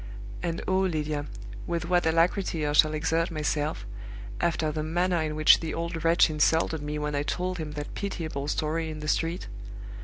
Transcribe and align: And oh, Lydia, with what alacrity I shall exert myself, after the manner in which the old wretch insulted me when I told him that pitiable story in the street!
And 0.41 0.63
oh, 0.67 0.79
Lydia, 0.79 1.27
with 1.67 1.87
what 1.87 2.07
alacrity 2.07 2.65
I 2.65 2.73
shall 2.73 2.95
exert 2.95 3.29
myself, 3.29 3.85
after 4.39 4.71
the 4.71 4.81
manner 4.81 5.21
in 5.21 5.35
which 5.35 5.59
the 5.59 5.75
old 5.75 6.03
wretch 6.03 6.27
insulted 6.27 6.81
me 6.81 6.97
when 6.97 7.13
I 7.13 7.21
told 7.21 7.59
him 7.59 7.73
that 7.73 7.93
pitiable 7.93 8.47
story 8.47 8.89
in 8.89 8.97
the 9.01 9.07
street! 9.07 9.45